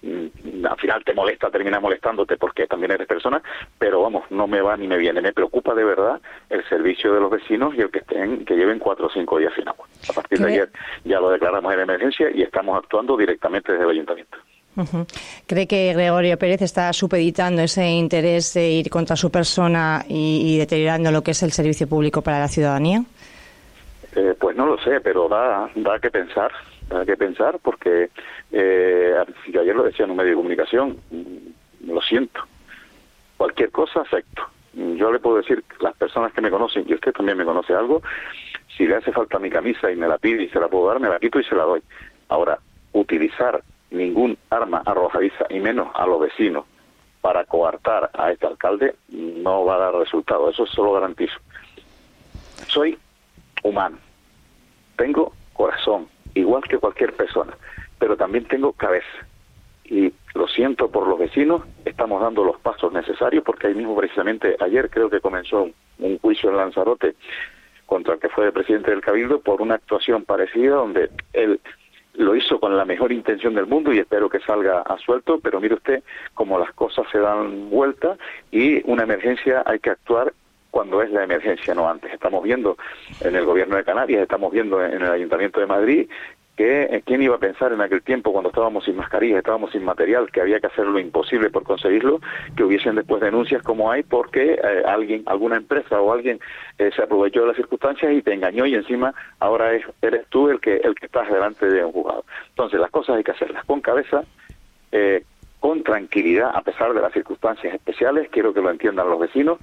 mm, 0.02 0.66
al 0.66 0.78
final 0.78 1.04
te 1.06 1.14
molesta, 1.14 1.50
termina 1.50 1.80
molestándote 1.80 2.36
porque 2.38 2.68
también 2.68 2.92
eres 2.92 3.08
persona, 3.08 3.42
pero 3.80 4.02
vamos, 4.02 4.30
no 4.30 4.46
me 4.46 4.62
va 4.62 4.76
ni 4.76 4.88
me 4.88 4.98
viene. 4.98 5.22
Me 5.22 5.32
preocupa 5.32 5.74
de 5.74 5.86
verdad 5.86 6.20
el 6.50 6.68
servicio 6.68 7.14
de 7.14 7.22
los 7.22 7.32
vecinos 7.32 7.74
y 7.76 7.82
el 7.82 7.90
que 7.90 8.00
estén, 8.00 8.44
que 8.44 8.56
lleven 8.56 8.78
cuatro 8.78 9.08
o 9.08 9.10
cinco 9.10 9.40
días 9.40 9.54
sin 9.56 9.68
agua. 9.68 9.88
A 10.10 10.14
partir 10.14 10.40
de 10.40 10.48
ayer 10.48 10.70
ya 11.06 11.20
lo 11.22 11.30
declaramos 11.30 11.74
en 11.74 11.80
emergencia 11.80 12.30
y 12.30 12.42
estamos 12.42 12.78
actuando 12.78 13.16
directamente 13.16 13.72
desde 13.72 13.86
el 13.86 13.92
ayuntamiento. 13.92 14.38
¿Cree 15.48 15.68
que 15.68 15.94
Gregorio 15.94 16.38
Pérez 16.38 16.62
está 16.62 16.94
supeditando 16.94 17.62
ese 17.62 17.90
interés 17.90 18.54
de 18.54 18.70
ir 18.70 18.90
contra 18.90 19.16
su 19.16 19.30
persona 19.30 20.06
y, 20.08 20.58
deteriorando 20.58 21.12
lo 21.12 21.22
que 21.22 21.32
es 21.32 21.44
el 21.44 21.52
servicio 21.52 21.88
público 21.88 22.22
para 22.22 22.40
la 22.40 22.48
ciudadanía? 22.48 23.04
Eh, 24.16 24.36
pues 24.40 24.56
no 24.56 24.66
lo 24.66 24.78
sé, 24.80 25.02
pero 25.02 25.28
da, 25.28 25.70
da 25.76 26.00
que 26.00 26.10
pensar, 26.10 26.52
da 26.90 27.06
que 27.06 27.18
pensar 27.18 27.60
porque 27.62 28.10
eh, 28.52 29.14
ayer 29.48 29.76
lo 29.76 29.84
decía 29.84 30.06
en 30.06 30.12
un 30.12 30.18
medio 30.18 30.32
de 30.32 30.36
comunicación, 30.36 30.98
lo 31.86 32.02
siento, 32.02 32.42
cualquier 33.38 33.72
cosa 33.72 34.02
acepto. 34.02 34.44
Yo 34.74 35.12
le 35.12 35.20
puedo 35.20 35.38
decir, 35.38 35.64
las 35.82 35.96
personas 35.98 36.32
que 36.32 36.42
me 36.42 36.50
conocen, 36.50 36.86
y 36.88 36.94
usted 36.94 37.12
también 37.12 37.38
me 37.38 37.44
conoce 37.44 37.74
algo, 37.74 38.02
si 38.78 38.86
le 38.88 38.96
hace 38.96 39.12
falta 39.12 39.38
mi 39.38 39.50
camisa 39.50 39.92
y 39.92 39.98
me 39.98 40.08
la 40.08 40.18
pide 40.18 40.44
y 40.44 40.50
se 40.50 40.60
la 40.60 40.70
puedo 40.70 40.88
dar, 40.88 41.00
me 41.00 41.10
la 41.10 41.20
quito 41.20 41.40
y 41.40 41.44
se 41.44 41.56
la 41.56 41.64
doy. 41.64 41.82
Ahora, 42.30 42.58
utilizar 42.94 43.62
ningún 43.92 44.38
arma 44.50 44.82
arrojadiza 44.86 45.46
y 45.50 45.60
menos 45.60 45.90
a 45.94 46.06
los 46.06 46.20
vecinos 46.22 46.66
para 47.22 47.46
coartar 47.46 48.10
a 48.14 48.32
este 48.32 48.48
alcalde 48.48 48.96
no 49.10 49.66
va 49.66 49.76
a 49.76 49.80
dar 49.80 49.94
resultado, 49.94 50.50
eso 50.50 50.66
se 50.66 50.82
lo 50.82 50.94
garantizo. 50.94 51.38
Soy 52.68 52.98
humano, 53.64 53.98
tengo 54.96 55.34
corazón, 55.54 56.08
igual 56.34 56.64
que 56.64 56.80
cualquier 56.80 57.14
persona, 57.14 57.54
pero 58.00 58.18
también 58.18 58.46
tengo 58.46 58.74
cabeza. 58.74 59.28
Y 59.86 60.14
lo 60.34 60.48
siento 60.48 60.90
por 60.90 61.06
los 61.08 61.20
vecinos, 61.20 61.64
estamos 61.86 62.22
dando 62.22 62.44
los 62.44 62.60
pasos 62.60 62.92
necesarios 62.94 63.44
porque 63.44 63.68
ahí 63.68 63.76
mismo 63.76 63.96
precisamente 63.96 64.56
ayer 64.60 64.90
creo 64.90 65.10
que 65.10 65.20
comenzó 65.20 65.70
un 66.00 66.18
juicio 66.20 66.50
en 66.50 66.58
Lanzarote 66.58 67.16
contra 67.86 68.14
el 68.14 68.20
que 68.22 68.30
fue 68.30 68.46
el 68.46 68.54
presidente 68.54 68.90
del 68.90 69.02
Cabildo 69.02 69.42
por 69.42 69.62
una 69.62 69.76
actuación 69.76 70.24
parecida 70.24 70.76
donde 70.76 71.10
él 71.34 71.60
lo 72.14 72.36
hizo 72.36 72.60
con 72.60 72.76
la 72.76 72.86
mejor 72.86 73.12
intención 73.12 73.54
del 73.54 73.68
mundo 73.68 73.94
y 73.94 74.00
espero 74.00 74.30
que 74.30 74.40
salga 74.40 74.82
a 74.82 74.98
suelto, 74.98 75.40
pero 75.40 75.60
mire 75.60 75.76
usted 75.76 76.04
cómo 76.34 76.60
las 76.60 76.72
cosas 76.74 77.06
se 77.12 77.20
dan 77.20 77.70
vuelta 77.70 78.18
y 78.52 78.82
una 78.90 79.04
emergencia 79.04 79.64
hay 79.66 79.80
que 79.80 79.92
actuar 79.92 80.34
cuando 80.72 81.02
es 81.02 81.12
la 81.12 81.24
emergencia, 81.24 81.76
no 81.76 81.90
antes. 81.90 82.14
Estamos 82.14 82.44
viendo 82.44 82.78
en 83.20 83.36
el 83.36 83.46
gobierno 83.46 83.76
de 83.76 83.84
Canarias, 83.84 84.22
estamos 84.22 84.52
viendo 84.52 84.84
en 84.84 85.02
el 85.02 85.12
Ayuntamiento 85.12 85.60
de 85.60 85.66
Madrid 85.66 86.10
que 86.56 86.84
eh, 86.84 87.02
quién 87.06 87.22
iba 87.22 87.36
a 87.36 87.40
pensar 87.40 87.72
en 87.72 87.82
aquel 87.82 88.02
tiempo 88.02 88.32
cuando 88.32 88.50
estábamos 88.50 88.86
sin 88.86 88.96
mascarillas, 88.96 89.40
estábamos 89.40 89.72
sin 89.72 89.84
material, 89.84 90.32
que 90.32 90.42
había 90.42 90.60
que 90.60 90.68
hacer 90.68 90.86
lo 90.86 91.00
imposible 91.00 91.50
por 91.50 91.64
conseguirlo, 91.64 92.20
que 92.56 92.64
hubiesen 92.64 92.96
después 92.96 93.22
denuncias 93.22 93.64
como 93.64 93.92
hay 93.92 94.04
porque 94.04 94.54
eh, 94.54 94.84
alguien, 94.86 95.24
alguna 95.26 95.58
empresa 95.58 96.02
o 96.02 96.12
alguien 96.12 96.40
eh, 96.78 96.92
se 96.96 97.02
aprovechó 97.02 97.42
de 97.42 97.48
las 97.48 97.56
circunstancias 97.56 98.12
y 98.14 98.22
te 98.22 98.34
engañó 98.34 98.66
y 98.66 98.76
encima 98.76 99.14
ahora 99.40 99.74
es, 99.74 99.86
eres 100.02 100.26
tú 100.28 100.50
el 100.50 100.60
que 100.60 100.78
el 100.78 100.96
que 100.96 101.06
estás 101.06 101.30
delante 101.32 101.68
de 101.68 101.86
un 101.86 101.94
juzgado. 101.94 102.26
Entonces 102.50 102.80
las 102.80 102.92
cosas 102.92 103.18
hay 103.18 103.24
que 103.24 103.32
hacerlas 103.32 103.64
con 103.66 103.82
cabeza, 103.82 104.24
con 105.60 105.84
tranquilidad 105.84 106.52
a 106.54 106.62
pesar 106.62 106.94
de 106.94 107.02
las 107.02 107.14
circunstancias 107.14 107.74
especiales, 107.74 108.28
quiero 108.30 108.54
que 108.54 108.62
lo 108.62 108.70
entiendan 108.70 109.10
los 109.10 109.20
vecinos, 109.20 109.58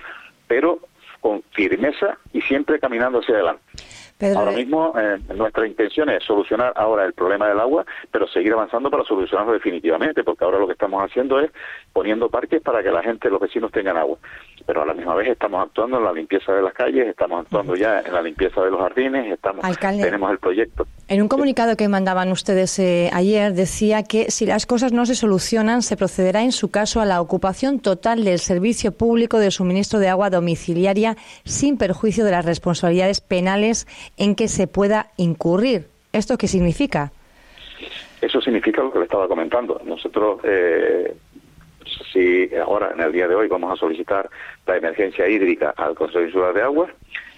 pero 0.47 0.79
con 1.21 1.43
firmeza 1.51 2.17
y 2.33 2.41
siempre 2.41 2.79
caminando 2.79 3.19
hacia 3.19 3.35
adelante 3.35 3.63
ahora 4.21 4.53
mismo 4.53 4.93
eh, 4.99 5.19
nuestra 5.35 5.67
intención 5.67 6.09
es 6.11 6.25
solucionar 6.25 6.73
ahora 6.77 7.05
el 7.05 7.13
problema 7.13 7.49
del 7.49 7.61
agua, 7.61 7.85
pero 8.11 8.27
seguir 8.27 8.53
avanzando 8.53 8.91
para 8.91 9.05
solucionarlo 9.05 9.53
definitivamente, 9.53 10.25
porque 10.25 10.45
ahora 10.45 10.59
lo 10.59 10.67
que 10.67 10.73
estamos 10.73 11.03
haciendo 11.03 11.41
es 11.41 11.51
poniendo 11.93 12.29
parques 12.29 12.61
para 12.63 12.83
que 12.83 12.91
la 12.91 13.03
gente, 13.03 13.31
los 13.31 13.41
vecinos 13.41 13.71
tengan 13.71 13.97
agua. 13.97 14.19
Pero 14.67 14.83
a 14.83 14.87
la 14.87 14.95
misma 14.95 15.15
vez 15.15 15.29
estamos 15.29 15.67
actuando 15.67 15.99
en 15.99 16.05
la 16.05 16.13
limpieza 16.13 16.53
de 16.53 16.63
las 16.63 16.75
calles, 16.75 17.07
estamos 17.07 17.43
actuando 17.43 17.75
ya 17.75 18.01
en 18.01 18.13
la 18.13 18.23
limpieza 18.23 18.63
de 18.63 18.71
los 18.71 18.81
jardines, 18.81 19.33
estamos 19.33 19.65
tenemos 19.79 20.31
el 20.31 20.39
proyecto. 20.39 20.87
En 21.09 21.23
un 21.23 21.29
comunicado 21.29 21.77
que 21.77 21.89
mandaban 21.89 22.31
ustedes 22.33 22.79
eh, 22.79 23.09
ayer 23.15 23.55
decía 23.55 24.03
que 24.03 24.31
si 24.31 24.45
las 24.45 24.67
cosas 24.67 24.93
no 24.93 25.07
se 25.07 25.15
solucionan, 25.15 25.83
se 25.83 25.97
procederá 25.97 26.43
en 26.43 26.53
su 26.53 26.71
caso 26.71 27.01
a 27.01 27.07
la 27.07 27.21
ocupación 27.21 27.81
total 27.81 28.25
del 28.25 28.39
servicio 28.39 28.93
público 28.93 29.39
de 29.39 29.51
suministro 29.51 30.01
de 30.01 30.09
agua 30.09 30.29
domiciliaria 30.29 31.17
sin 31.45 31.79
perjuicio 31.79 32.25
de 32.25 32.33
las 32.33 32.45
responsabilidades 32.45 33.21
penales 33.21 33.87
en 34.17 34.35
que 34.35 34.49
se 34.49 34.67
pueda 34.67 35.11
incurrir. 35.17 35.89
¿Esto 36.13 36.39
qué 36.39 36.49
significa? 36.49 37.13
Eso 38.21 38.41
significa 38.41 38.83
lo 38.83 38.93
que 38.93 38.99
le 38.99 39.05
estaba 39.05 39.29
comentando. 39.29 39.81
Nosotros, 39.85 40.41
eh, 40.43 41.15
si 42.13 42.51
ahora, 42.57 42.91
en 42.93 43.01
el 43.01 43.13
día 43.13 43.29
de 43.29 43.35
hoy, 43.35 43.49
vamos 43.49 43.73
a 43.73 43.77
solicitar 43.77 44.29
la 44.67 44.77
emergencia 44.77 45.29
hídrica 45.29 45.75
al 45.77 45.95
Consejo 45.95 46.25
Insular 46.25 46.55
de 46.55 46.63
Agua, 46.63 46.89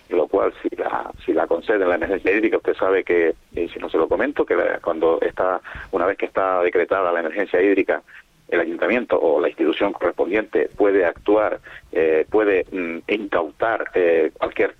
lo 0.08 0.26
cual 0.26 0.52
si 0.62 0.74
la, 0.76 1.10
si 1.24 1.32
la 1.32 1.46
conceden 1.46 1.88
la 1.88 1.94
emergencia 1.94 2.32
hídrica, 2.32 2.56
usted 2.56 2.74
sabe 2.74 3.04
que, 3.04 3.34
y 3.52 3.68
si 3.68 3.78
no 3.78 3.88
se 3.88 3.98
lo 3.98 4.08
comento, 4.08 4.44
que 4.44 4.56
cuando 4.82 5.20
está, 5.20 5.60
una 5.92 6.06
vez 6.06 6.16
que 6.16 6.26
está 6.26 6.62
decretada 6.62 7.12
la 7.12 7.20
emergencia 7.20 7.62
hídrica, 7.62 8.02
el 8.50 8.60
ayuntamiento 8.60 9.18
o 9.20 9.40
la 9.40 9.48
institución 9.48 9.92
correspondiente 9.92 10.68
puede 10.76 11.04
actuar, 11.04 11.60
eh, 11.92 12.26
puede 12.30 12.66
mm, 12.70 12.98
incautar 13.08 13.90
eh, 13.94 14.30
cualquier 14.36 14.74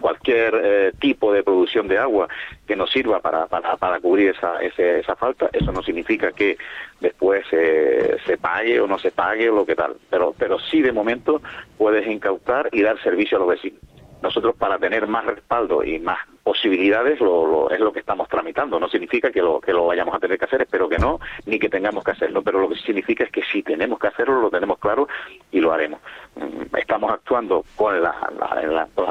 cualquier 0.00 0.60
eh, 0.62 0.92
tipo 1.00 1.32
de 1.32 1.42
producción 1.42 1.88
de 1.88 1.98
agua 1.98 2.28
que 2.66 2.76
nos 2.76 2.90
sirva 2.90 3.20
para, 3.20 3.46
para, 3.46 3.76
para 3.76 4.00
cubrir 4.00 4.30
esa, 4.30 4.60
esa 4.60 5.16
falta. 5.16 5.50
Eso 5.52 5.72
no 5.72 5.82
significa 5.82 6.32
que 6.32 6.56
después 7.00 7.44
se 7.48 8.38
pague 8.38 8.80
o 8.80 8.86
no 8.86 8.98
se 8.98 9.10
pague 9.10 9.50
o 9.50 9.56
lo 9.56 9.66
que 9.66 9.74
tal, 9.74 9.96
pero, 10.10 10.34
pero 10.38 10.58
sí 10.58 10.80
de 10.80 10.92
momento 10.92 11.42
puedes 11.76 12.06
incautar 12.06 12.68
y 12.72 12.82
dar 12.82 13.00
servicio 13.02 13.36
a 13.36 13.40
los 13.40 13.48
vecinos. 13.48 13.80
Nosotros 14.22 14.56
para 14.56 14.78
tener 14.78 15.06
más 15.06 15.24
respaldo 15.26 15.84
y 15.84 15.98
más 15.98 16.18
posibilidades 16.48 17.20
lo, 17.20 17.70
es 17.70 17.78
lo 17.78 17.92
que 17.92 18.00
estamos 18.00 18.26
tramitando. 18.26 18.80
No 18.80 18.88
significa 18.88 19.30
que 19.30 19.42
lo, 19.42 19.60
que 19.60 19.74
lo 19.74 19.84
vayamos 19.84 20.14
a 20.14 20.18
tener 20.18 20.38
que 20.38 20.46
hacer, 20.46 20.62
espero 20.62 20.88
que 20.88 20.96
no, 20.96 21.20
ni 21.44 21.58
que 21.58 21.68
tengamos 21.68 22.02
que 22.02 22.12
hacerlo, 22.12 22.40
pero 22.40 22.58
lo 22.58 22.70
que 22.70 22.76
significa 22.76 23.24
es 23.24 23.30
que 23.30 23.42
si 23.52 23.62
tenemos 23.62 23.98
que 23.98 24.06
hacerlo, 24.06 24.40
lo 24.40 24.48
tenemos 24.48 24.78
claro 24.78 25.06
y 25.52 25.60
lo 25.60 25.74
haremos. 25.74 26.00
Mm, 26.36 26.74
estamos 26.74 27.12
actuando 27.12 27.66
con, 27.76 28.00
las 28.00 28.14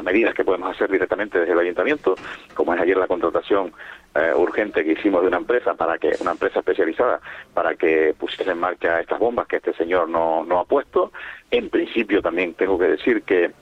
medidas 0.02 0.34
que 0.34 0.44
podemos 0.44 0.74
hacer 0.74 0.90
directamente 0.90 1.38
desde 1.38 1.52
el 1.52 1.60
ayuntamiento, 1.60 2.16
como 2.54 2.74
es 2.74 2.80
ayer 2.80 2.96
la 2.96 3.06
contratación 3.06 3.72
eh, 4.16 4.32
urgente 4.34 4.82
que 4.82 4.92
hicimos 4.92 5.22
de 5.22 5.28
una 5.28 5.36
empresa 5.36 5.74
para 5.74 5.96
que 5.96 6.16
una 6.20 6.32
empresa 6.32 6.58
especializada 6.58 7.20
para 7.54 7.76
que 7.76 8.16
pusiese 8.18 8.50
en 8.50 8.58
marcha 8.58 9.00
estas 9.00 9.20
bombas 9.20 9.46
que 9.46 9.56
este 9.56 9.74
señor 9.74 10.08
no, 10.08 10.44
no 10.44 10.58
ha 10.58 10.64
puesto. 10.64 11.12
En 11.52 11.70
principio 11.70 12.20
también 12.20 12.54
tengo 12.54 12.76
que 12.76 12.88
decir 12.88 13.22
que 13.22 13.52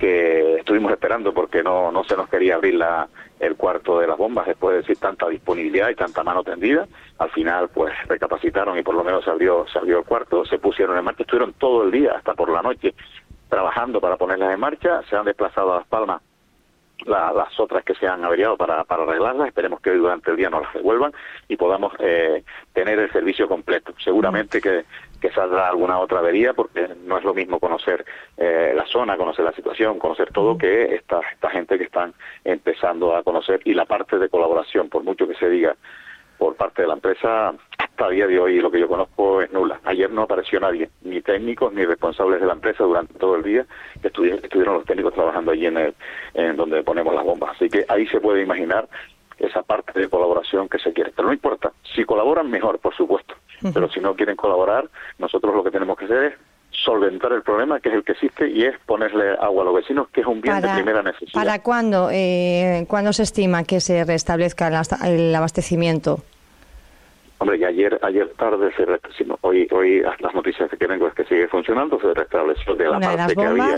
que 0.00 0.56
estuvimos 0.56 0.90
esperando 0.90 1.32
porque 1.32 1.62
no, 1.62 1.92
no 1.92 2.02
se 2.04 2.16
nos 2.16 2.28
quería 2.28 2.54
abrir 2.56 2.74
la, 2.74 3.06
el 3.38 3.54
cuarto 3.56 4.00
de 4.00 4.06
las 4.06 4.16
bombas 4.16 4.46
después 4.46 4.74
de 4.74 4.80
decir 4.80 4.96
tanta 4.96 5.28
disponibilidad 5.28 5.90
y 5.90 5.94
tanta 5.94 6.24
mano 6.24 6.42
tendida. 6.42 6.88
Al 7.18 7.30
final, 7.30 7.68
pues 7.68 7.92
recapacitaron 8.08 8.78
y 8.78 8.82
por 8.82 8.94
lo 8.94 9.04
menos 9.04 9.24
salió, 9.24 9.66
salió 9.68 9.98
el 9.98 10.04
cuarto, 10.04 10.44
se 10.46 10.58
pusieron 10.58 10.96
en 10.96 11.04
marcha, 11.04 11.22
estuvieron 11.22 11.52
todo 11.52 11.84
el 11.84 11.90
día, 11.90 12.14
hasta 12.16 12.34
por 12.34 12.50
la 12.50 12.62
noche, 12.62 12.94
trabajando 13.48 14.00
para 14.00 14.16
ponerlas 14.16 14.54
en 14.54 14.60
marcha, 14.60 15.02
se 15.08 15.16
han 15.16 15.26
desplazado 15.26 15.74
a 15.74 15.78
Las 15.78 15.86
Palmas 15.86 16.22
las 17.06 17.58
otras 17.58 17.82
que 17.82 17.94
se 17.94 18.06
han 18.06 18.22
averiado 18.24 18.58
para, 18.58 18.84
para 18.84 19.04
arreglarlas. 19.04 19.48
Esperemos 19.48 19.80
que 19.80 19.90
hoy 19.90 19.98
durante 19.98 20.30
el 20.30 20.36
día 20.36 20.50
nos 20.50 20.62
las 20.62 20.74
devuelvan 20.74 21.12
y 21.48 21.56
podamos 21.56 21.94
eh, 21.98 22.44
tener 22.74 22.98
el 22.98 23.10
servicio 23.10 23.48
completo. 23.48 23.94
Seguramente 24.04 24.60
que, 24.60 24.84
que 25.20 25.30
saldrá 25.30 25.68
alguna 25.68 25.98
otra 25.98 26.18
avería 26.18 26.54
porque 26.54 26.88
no 27.04 27.18
es 27.18 27.24
lo 27.24 27.34
mismo 27.34 27.60
conocer 27.60 28.04
eh, 28.36 28.72
la 28.74 28.86
zona, 28.86 29.16
conocer 29.16 29.44
la 29.44 29.52
situación, 29.52 29.98
conocer 29.98 30.32
todo 30.32 30.56
que 30.56 30.94
esta, 30.94 31.20
esta 31.32 31.50
gente 31.50 31.78
que 31.78 31.84
están 31.84 32.14
empezando 32.44 33.14
a 33.14 33.22
conocer 33.22 33.60
y 33.64 33.74
la 33.74 33.84
parte 33.84 34.18
de 34.18 34.28
colaboración, 34.28 34.88
por 34.88 35.04
mucho 35.04 35.28
que 35.28 35.34
se 35.34 35.48
diga 35.48 35.76
por 36.38 36.56
parte 36.56 36.82
de 36.82 36.88
la 36.88 36.94
empresa, 36.94 37.52
hasta 37.76 38.08
día 38.08 38.26
de 38.26 38.40
hoy 38.40 38.60
lo 38.60 38.70
que 38.70 38.80
yo 38.80 38.88
conozco 38.88 39.42
es 39.42 39.52
nula. 39.52 39.78
Ayer 39.84 40.10
no 40.10 40.22
apareció 40.22 40.58
nadie, 40.58 40.88
ni 41.02 41.20
técnicos 41.20 41.70
ni 41.74 41.84
responsables 41.84 42.40
de 42.40 42.46
la 42.46 42.54
empresa 42.54 42.82
durante 42.82 43.12
todo 43.14 43.36
el 43.36 43.42
día, 43.42 43.66
que 44.00 44.08
estuvieron, 44.08 44.74
los 44.74 44.86
técnicos 44.86 45.12
trabajando 45.12 45.52
allí 45.52 45.66
en, 45.66 45.76
el, 45.76 45.94
en 46.32 46.56
donde 46.56 46.82
ponemos 46.82 47.14
las 47.14 47.24
bombas. 47.24 47.50
Así 47.56 47.68
que 47.68 47.84
ahí 47.88 48.06
se 48.06 48.20
puede 48.20 48.42
imaginar 48.42 48.88
esa 49.38 49.62
parte 49.62 49.98
de 49.98 50.08
colaboración 50.08 50.66
que 50.66 50.78
se 50.78 50.94
quiere. 50.94 51.12
Pero 51.14 51.28
no 51.28 51.34
importa, 51.34 51.72
si 51.94 52.04
colaboran 52.04 52.50
mejor, 52.50 52.78
por 52.78 52.94
supuesto, 52.94 53.34
pero 53.72 53.90
si 53.90 54.00
no 54.00 54.14
quieren 54.14 54.36
colaborar, 54.36 54.88
nosotros 55.18 55.54
lo 55.54 55.64
que 55.64 55.70
tenemos 55.70 55.96
que 55.98 56.06
hacer 56.06 56.24
es 56.24 56.34
solventar 56.70 57.32
el 57.32 57.42
problema 57.42 57.80
que 57.80 57.88
es 57.88 57.94
el 57.94 58.04
que 58.04 58.12
existe 58.12 58.48
y 58.48 58.64
es 58.64 58.78
ponerle 58.86 59.32
agua 59.40 59.62
a 59.62 59.64
los 59.66 59.74
vecinos, 59.74 60.08
que 60.08 60.20
es 60.20 60.26
un 60.26 60.40
bien 60.40 60.60
de 60.60 60.68
primera 60.68 61.02
necesidad. 61.02 61.32
¿Para 61.32 61.62
cuándo, 61.62 62.08
eh, 62.10 62.86
cuándo 62.88 63.12
se 63.12 63.24
estima 63.24 63.64
que 63.64 63.80
se 63.80 64.04
restablezca 64.04 64.68
el 65.04 65.34
abastecimiento? 65.34 66.22
Hombre, 67.40 67.56
y 67.56 67.64
ayer, 67.64 67.98
ayer 68.02 68.28
tarde, 68.36 68.70
se 68.76 68.84
hoy, 69.40 69.66
hoy 69.70 70.02
las 70.18 70.34
noticias 70.34 70.68
que 70.68 70.76
tengo 70.76 71.06
es 71.06 71.14
que 71.14 71.24
sigue 71.24 71.48
funcionando, 71.48 71.98
se 71.98 72.12
restableció 72.12 72.74
de 72.74 72.86
la 72.86 73.00
parte 73.00 73.34
que 73.34 73.46
había, 73.46 73.76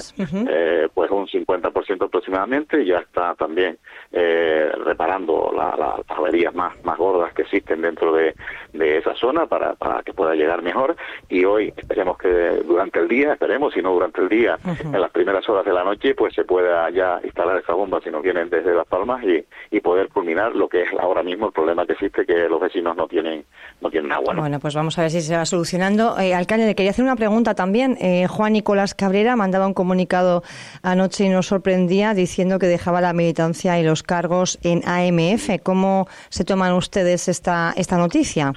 eh, 0.50 0.88
pues 0.92 1.08
un 1.12 1.28
50% 1.28 2.04
aproximadamente, 2.04 2.84
ya 2.84 2.98
está 2.98 3.36
también 3.36 3.78
eh, 4.10 4.68
reparando 4.84 5.52
las 5.56 6.00
averías 6.08 6.52
más, 6.56 6.72
más 6.84 6.98
gordas 6.98 7.32
que 7.34 7.42
existen 7.42 7.82
dentro 7.82 8.12
de, 8.12 8.34
de 8.72 8.98
esa 8.98 9.14
zona 9.14 9.46
para, 9.46 9.74
para 9.74 10.02
que 10.02 10.12
pueda 10.12 10.34
llegar 10.34 10.60
mejor, 10.60 10.96
y 11.28 11.44
hoy 11.44 11.72
esperemos 11.76 12.18
que 12.18 12.28
durante 12.66 12.98
el 12.98 13.06
día, 13.06 13.34
esperemos, 13.34 13.74
si 13.74 13.80
no 13.80 13.92
durante 13.92 14.22
el 14.22 14.28
día, 14.28 14.58
en 14.64 15.00
las 15.00 15.12
primeras 15.12 15.48
horas 15.48 15.64
de 15.64 15.72
la 15.72 15.84
noche, 15.84 16.16
pues 16.16 16.34
se 16.34 16.42
pueda 16.42 16.90
ya 16.90 17.20
instalar 17.22 17.58
esa 17.58 17.74
bomba 17.74 18.00
si 18.00 18.10
no 18.10 18.22
vienen 18.22 18.50
desde 18.50 18.74
Las 18.74 18.88
Palmas 18.88 19.22
y, 19.22 19.44
y 19.70 19.80
poder 19.80 20.08
culminar 20.08 20.56
lo 20.56 20.68
que 20.68 20.82
es 20.82 20.88
ahora 20.98 21.22
mismo 21.22 21.46
el 21.46 21.52
problema 21.52 21.86
que 21.86 21.92
existe, 21.92 22.26
que 22.26 22.48
los 22.48 22.60
vecinos 22.60 22.96
no 22.96 23.06
tienen 23.06 23.44
no 23.80 23.90
tienen 23.90 24.12
agua. 24.12 24.34
Bueno, 24.34 24.60
pues 24.60 24.74
vamos 24.74 24.98
a 24.98 25.02
ver 25.02 25.10
si 25.10 25.20
se 25.20 25.36
va 25.36 25.44
solucionando. 25.44 26.18
Eh, 26.18 26.34
alcalde, 26.34 26.66
le 26.66 26.74
quería 26.74 26.90
hacer 26.90 27.04
una 27.04 27.16
pregunta 27.16 27.54
también. 27.54 27.98
Eh, 28.00 28.26
Juan 28.28 28.52
Nicolás 28.52 28.94
Cabrera 28.94 29.36
mandaba 29.36 29.66
un 29.66 29.74
comunicado 29.74 30.42
anoche 30.82 31.24
y 31.24 31.28
nos 31.28 31.46
sorprendía 31.46 32.14
diciendo 32.14 32.58
que 32.58 32.66
dejaba 32.66 33.00
la 33.00 33.12
militancia 33.12 33.78
y 33.78 33.84
los 33.84 34.02
cargos 34.02 34.58
en 34.62 34.82
AMF. 34.86 35.60
¿Cómo 35.62 36.08
se 36.28 36.44
toman 36.44 36.72
ustedes 36.74 37.28
esta, 37.28 37.74
esta 37.76 37.98
noticia? 37.98 38.52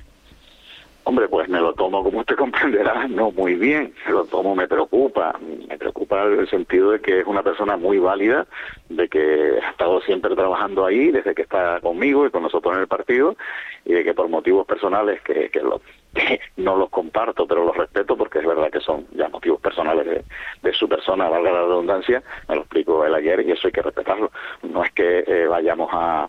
Hombre, 1.07 1.27
pues 1.27 1.47
me 1.47 1.59
lo 1.59 1.73
tomo, 1.73 2.03
como 2.03 2.19
usted 2.19 2.35
comprenderá, 2.37 3.07
no 3.07 3.31
muy 3.31 3.53
bien. 3.55 3.93
Me 4.07 4.11
lo 4.11 4.25
tomo, 4.25 4.55
me 4.55 4.67
preocupa. 4.67 5.39
Me 5.67 5.77
preocupa 5.77 6.23
en 6.25 6.39
el 6.39 6.49
sentido 6.49 6.91
de 6.91 6.99
que 6.99 7.19
es 7.19 7.27
una 7.27 7.43
persona 7.43 7.77
muy 7.77 7.99
válida, 7.99 8.47
de 8.89 9.07
que 9.07 9.59
ha 9.63 9.69
estado 9.69 10.01
siempre 10.01 10.35
trabajando 10.35 10.83
ahí, 10.83 11.11
desde 11.11 11.35
que 11.35 11.43
está 11.43 11.79
conmigo 11.79 12.25
y 12.25 12.31
con 12.31 12.41
nosotros 12.41 12.73
en 12.75 12.81
el 12.81 12.87
partido, 12.87 13.37
y 13.85 13.93
de 13.93 14.03
que 14.03 14.15
por 14.15 14.29
motivos 14.29 14.65
personales 14.65 15.21
que, 15.21 15.49
que, 15.49 15.61
no 16.57 16.75
los 16.75 16.89
comparto, 16.89 17.45
pero 17.45 17.65
los 17.65 17.77
respeto 17.77 18.17
porque 18.17 18.39
es 18.39 18.45
verdad 18.45 18.71
que 18.71 18.79
son 18.79 19.05
ya 19.11 19.29
motivos 19.29 19.59
personales 19.61 20.23
de, 20.61 20.73
su 20.73 20.89
persona, 20.89 21.29
valga 21.29 21.51
la 21.51 21.61
redundancia, 21.61 22.23
me 22.49 22.55
lo 22.55 22.61
explicó 22.61 23.05
él 23.05 23.13
ayer 23.13 23.41
y 23.41 23.51
eso 23.51 23.67
hay 23.67 23.71
que 23.71 23.81
respetarlo. 23.81 24.31
No 24.63 24.83
es 24.83 24.91
que 24.91 25.23
eh, 25.25 25.47
vayamos 25.47 25.89
a 25.93 26.27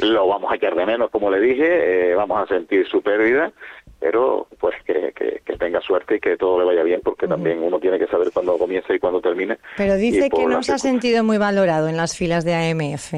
lo 0.00 0.26
vamos 0.26 0.50
a 0.50 0.56
echar 0.56 0.74
de 0.74 0.86
menos, 0.86 1.10
como 1.10 1.30
le 1.30 1.40
dije, 1.40 2.10
eh, 2.10 2.14
vamos 2.14 2.42
a 2.42 2.46
sentir 2.46 2.86
su 2.88 3.02
pérdida, 3.02 3.52
pero 4.00 4.46
pues 4.58 4.74
que, 4.84 5.12
que, 5.14 5.56
tenga 5.56 5.80
suerte 5.80 6.16
y 6.16 6.20
que 6.20 6.36
todo 6.36 6.58
le 6.58 6.66
vaya 6.66 6.82
bien, 6.82 7.00
porque 7.02 7.26
también 7.26 7.62
uno 7.62 7.78
tiene 7.78 7.98
que 7.98 8.06
saber 8.06 8.30
cuándo 8.32 8.58
comienza 8.58 8.92
y 8.92 8.98
cuándo 8.98 9.20
termine. 9.20 9.56
Pero 9.76 9.94
dice 9.96 10.28
que 10.28 10.46
no 10.46 10.62
se 10.62 10.72
ha 10.72 10.78
sentido 10.78 11.24
muy 11.24 11.38
valorado 11.38 11.88
en 11.88 11.96
las 11.96 12.16
filas 12.16 12.44
de 12.44 12.54
AMF. 12.54 13.14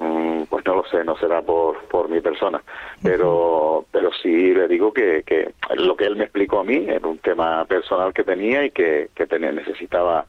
Mm, 0.00 0.42
pues 0.50 0.66
no 0.66 0.74
lo 0.74 0.84
sé, 0.88 1.04
no 1.04 1.16
será 1.16 1.40
por, 1.40 1.84
por 1.84 2.10
mi 2.10 2.20
persona, 2.20 2.62
pero, 3.02 3.86
pero 3.90 4.10
sí 4.22 4.52
le 4.52 4.68
digo 4.68 4.92
que, 4.92 5.22
que 5.24 5.52
lo 5.76 5.96
que 5.96 6.04
él 6.04 6.16
me 6.16 6.24
explicó 6.24 6.60
a 6.60 6.64
mí 6.64 6.84
era 6.88 7.06
un 7.06 7.18
tema 7.18 7.64
personal 7.64 8.12
que 8.12 8.24
tenía 8.24 8.64
y 8.64 8.70
que, 8.70 9.08
que 9.14 9.26
tenía, 9.26 9.52
necesitaba 9.52 10.26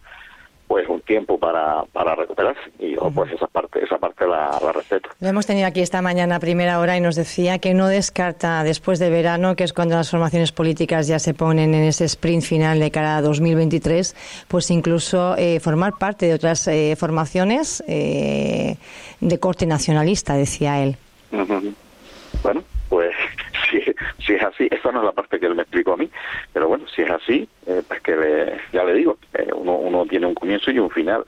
pues 0.74 0.89
un 0.89 1.01
tiempo 1.01 1.38
para, 1.38 1.84
para 1.94 2.15
recuperarse 2.15 2.60
y 2.80 2.96
yo 2.96 3.12
pues 3.13 3.32
esa 3.32 3.46
parte 3.46 3.84
esa 3.84 4.00
parte 4.00 4.25
la, 4.25 4.58
respeto. 4.74 5.08
Lo 5.20 5.27
hemos 5.27 5.46
tenido 5.46 5.68
aquí 5.68 5.82
esta 5.82 6.01
mañana 6.01 6.38
a 6.38 6.39
primera 6.39 6.80
hora 6.80 6.98
y 6.98 7.00
nos 7.00 7.15
decía 7.15 7.60
que 7.60 7.75
no 7.75 7.88
descarta 7.88 8.63
después 8.63 8.98
de 8.98 9.12
verano, 9.12 9.56
que 9.56 9.65
es 9.65 9.72
cuando 9.72 9.94
las 9.94 10.10
formaciones 10.10 10.51
políticas 10.51 11.06
ya 11.06 11.20
se 11.20 11.36
ponen 11.36 11.75
en 11.75 11.84
ese 11.84 12.06
sprint 12.06 12.42
final 12.42 12.80
de 12.80 12.89
cara 12.89 13.18
a 13.18 13.22
2023, 13.22 14.46
pues 14.48 14.72
incluso 14.72 15.38
eh, 15.38 15.60
formar 15.60 15.94
parte 16.00 16.25
de 16.25 16.34
otras 16.34 16.68
eh, 16.68 16.96
formaciones 16.98 17.84
eh, 17.88 18.77
de 19.20 19.39
corte 19.39 19.68
nacionalista, 19.68 20.34
decía 20.34 20.82
él. 20.82 20.98
Bueno, 21.30 21.56
pues 22.42 22.73
si, 24.20 24.34
es 24.34 24.43
así, 24.43 24.67
esa 24.72 24.91
no 24.91 25.00
es 25.00 25.05
la 25.05 25.12
parte 25.12 25.39
que 25.39 25.46
él 25.46 25.55
me 25.55 25.63
explicó 25.63 25.93
a 25.93 25.98
mí, 25.98 26.10
pero 26.51 26.67
bueno, 26.67 26.86
si 26.88 27.01
es 27.01 27.10
así, 27.10 27.48
eh, 27.67 27.82
pues 27.88 28.01
que 28.01 28.58
ya 28.72 28.84
le 28.84 28.93
digo, 28.93 29.17
eh, 29.34 29.50
uno, 29.53 29.75
uno 29.75 30.05
tiene 30.05 30.27
un 30.27 30.36
comienzo 30.36 30.72
y 30.72 30.79
un 30.79 30.89
final. 30.89 31.25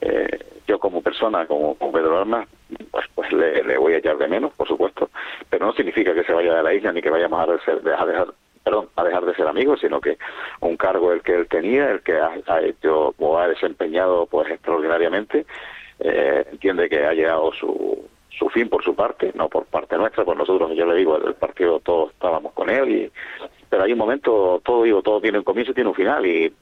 Eh, 0.00 0.38
yo 0.66 0.78
como 0.78 1.02
persona, 1.02 1.46
como, 1.46 1.74
Pedro 1.76 2.20
Armas, 2.20 2.46
pues, 2.90 3.06
pues 3.14 3.32
le, 3.32 3.76
voy 3.76 3.94
a 3.94 3.98
echar 3.98 4.16
de 4.18 4.28
menos, 4.28 4.52
por 4.52 4.68
supuesto, 4.68 5.10
pero 5.48 5.66
no 5.66 5.72
significa 5.72 6.14
que 6.14 6.24
se 6.24 6.32
vaya 6.32 6.54
de 6.54 6.62
la 6.62 6.74
isla 6.74 6.92
ni 6.92 7.02
que 7.02 7.10
vayamos 7.10 7.40
a, 7.40 7.72
dejar 7.74 8.28
perdón, 8.62 8.88
a 8.94 9.04
dejar 9.04 9.24
de 9.24 9.34
ser 9.34 9.48
amigos, 9.48 9.80
sino 9.80 10.00
que 10.00 10.16
un 10.60 10.76
cargo 10.76 11.12
el 11.12 11.22
que 11.22 11.34
él 11.34 11.48
tenía, 11.48 11.90
el 11.90 12.02
que 12.02 12.18
ha, 12.18 12.30
o 13.18 13.38
ha 13.38 13.48
desempeñado 13.48 14.26
pues 14.26 14.48
extraordinariamente, 14.50 15.44
entiende 15.98 16.88
que 16.88 17.04
ha 17.04 17.14
llegado 17.14 17.52
su, 17.52 18.08
su 18.38 18.48
fin 18.48 18.68
por 18.68 18.82
su 18.84 18.94
parte, 18.94 19.32
no 19.34 19.48
por 19.48 19.66
parte 19.66 19.96
nuestra, 19.96 20.24
por 20.24 20.36
nosotros, 20.36 20.70
yo 20.74 20.86
le 20.86 20.96
digo, 20.96 21.16
el 21.16 21.34
partido 21.34 21.80
todos 21.80 22.12
estábamos 22.12 22.52
con 22.52 22.70
él, 22.70 22.88
y 22.90 23.12
pero 23.68 23.84
hay 23.84 23.92
un 23.92 23.98
momento, 23.98 24.60
todo 24.64 24.82
digo, 24.82 25.02
todo 25.02 25.20
tiene 25.20 25.38
un 25.38 25.44
comienzo 25.44 25.72
y 25.72 25.74
tiene 25.74 25.90
un 25.90 25.96
final, 25.96 26.26
y 26.26 26.52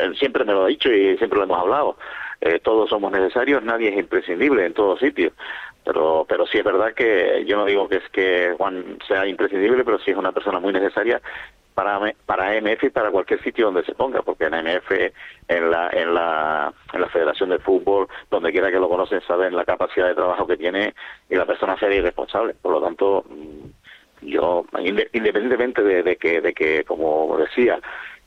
él 0.00 0.16
siempre 0.16 0.44
me 0.44 0.52
lo 0.52 0.64
ha 0.64 0.68
dicho 0.68 0.92
y 0.92 1.16
siempre 1.16 1.38
lo 1.38 1.44
hemos 1.44 1.58
hablado, 1.58 1.96
eh, 2.40 2.60
todos 2.62 2.90
somos 2.90 3.12
necesarios, 3.12 3.62
nadie 3.62 3.88
es 3.88 3.98
imprescindible 3.98 4.66
en 4.66 4.74
todos 4.74 5.00
sitios, 5.00 5.32
pero 5.84 6.24
pero 6.28 6.46
sí 6.46 6.58
es 6.58 6.64
verdad 6.64 6.94
que 6.94 7.44
yo 7.46 7.56
no 7.56 7.64
digo 7.64 7.88
que 7.88 7.96
es 7.96 8.08
que 8.10 8.54
Juan 8.56 8.98
sea 9.06 9.26
imprescindible, 9.26 9.84
pero 9.84 9.98
sí 9.98 10.10
es 10.10 10.16
una 10.16 10.32
persona 10.32 10.60
muy 10.60 10.72
necesaria 10.72 11.20
para, 11.74 12.00
para 12.24 12.50
AMF 12.50 12.84
y 12.84 12.90
para 12.90 13.10
cualquier 13.10 13.42
sitio 13.42 13.66
donde 13.66 13.84
se 13.84 13.94
ponga, 13.94 14.22
porque 14.22 14.44
en 14.44 14.54
AMF, 14.54 14.90
en 15.48 15.70
la, 15.70 15.90
en 15.90 16.14
la, 16.14 16.72
en 16.92 17.00
la 17.00 17.08
Federación 17.08 17.50
de 17.50 17.58
Fútbol, 17.58 18.08
donde 18.30 18.52
quiera 18.52 18.70
que 18.70 18.78
lo 18.78 18.88
conocen, 18.88 19.20
saben 19.22 19.56
la 19.56 19.64
capacidad 19.64 20.08
de 20.08 20.14
trabajo 20.14 20.46
que 20.46 20.56
tiene 20.56 20.94
y 21.28 21.34
la 21.34 21.46
persona 21.46 21.76
seria 21.78 21.98
y 21.98 22.02
responsable. 22.02 22.54
Por 22.54 22.72
lo 22.72 22.80
tanto, 22.80 23.24
mm, 23.28 24.28
yo, 24.28 24.64
independientemente 25.12 25.82
de, 25.82 26.16
que, 26.16 26.40
de 26.40 26.52
que, 26.54 26.84
como 26.84 27.36
decía, 27.36 27.80